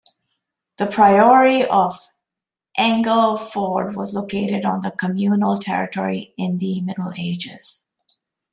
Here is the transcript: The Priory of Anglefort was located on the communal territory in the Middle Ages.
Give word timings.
The 0.77 0.87
Priory 0.87 1.63
of 1.63 2.07
Anglefort 2.75 3.95
was 3.95 4.15
located 4.15 4.65
on 4.65 4.81
the 4.81 4.89
communal 4.89 5.59
territory 5.59 6.33
in 6.37 6.57
the 6.57 6.81
Middle 6.81 7.13
Ages. 7.15 7.85